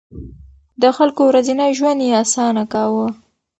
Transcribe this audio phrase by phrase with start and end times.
[0.81, 3.07] د خلکو ورځنی ژوند يې اسانه کاوه.